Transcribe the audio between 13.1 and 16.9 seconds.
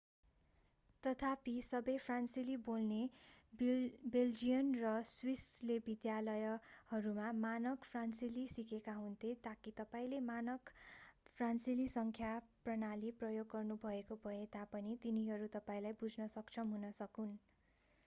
प्रयोग गर्नुभएको भए तापनि तिनीहरू तपाईंलाई बुझ्न सक्षम